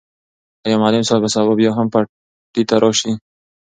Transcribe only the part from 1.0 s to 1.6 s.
صاحب به سبا